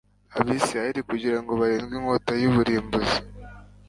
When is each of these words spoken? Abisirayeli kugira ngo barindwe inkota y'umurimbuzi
Abisirayeli 0.39 1.01
kugira 1.09 1.37
ngo 1.41 1.51
barindwe 1.59 1.95
inkota 1.97 2.33
y'umurimbuzi 2.41 3.19